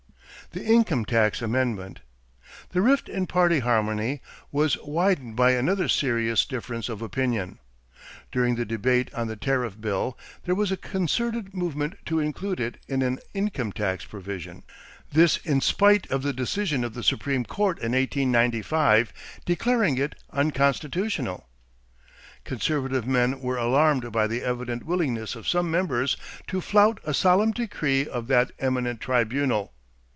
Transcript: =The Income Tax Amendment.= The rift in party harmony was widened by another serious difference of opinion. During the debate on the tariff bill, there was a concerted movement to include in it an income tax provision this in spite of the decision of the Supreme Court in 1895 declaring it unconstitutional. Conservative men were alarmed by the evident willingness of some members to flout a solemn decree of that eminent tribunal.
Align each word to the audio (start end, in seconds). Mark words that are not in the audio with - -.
=The 0.53 0.65
Income 0.65 1.05
Tax 1.05 1.41
Amendment.= 1.41 2.01
The 2.71 2.81
rift 2.81 3.07
in 3.07 3.25
party 3.25 3.59
harmony 3.59 4.19
was 4.51 4.77
widened 4.83 5.37
by 5.37 5.51
another 5.51 5.87
serious 5.87 6.43
difference 6.45 6.89
of 6.89 7.01
opinion. 7.01 7.59
During 8.33 8.55
the 8.55 8.65
debate 8.65 9.13
on 9.13 9.27
the 9.27 9.37
tariff 9.37 9.79
bill, 9.79 10.17
there 10.43 10.53
was 10.55 10.69
a 10.69 10.75
concerted 10.75 11.53
movement 11.53 11.95
to 12.07 12.19
include 12.19 12.59
in 12.89 13.01
it 13.01 13.01
an 13.05 13.19
income 13.33 13.71
tax 13.71 14.03
provision 14.03 14.63
this 15.09 15.37
in 15.37 15.61
spite 15.61 16.11
of 16.11 16.21
the 16.21 16.33
decision 16.33 16.83
of 16.83 16.95
the 16.95 17.03
Supreme 17.03 17.45
Court 17.45 17.77
in 17.77 17.93
1895 17.93 19.13
declaring 19.45 19.97
it 19.97 20.15
unconstitutional. 20.33 21.47
Conservative 22.43 23.07
men 23.07 23.39
were 23.39 23.55
alarmed 23.55 24.11
by 24.11 24.27
the 24.27 24.41
evident 24.41 24.85
willingness 24.85 25.33
of 25.33 25.47
some 25.47 25.71
members 25.71 26.17
to 26.47 26.59
flout 26.59 26.99
a 27.05 27.13
solemn 27.13 27.51
decree 27.51 28.05
of 28.05 28.27
that 28.27 28.51
eminent 28.59 28.99
tribunal. 28.99 29.71